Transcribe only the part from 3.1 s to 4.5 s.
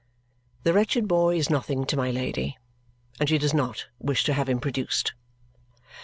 and she does NOT wish to have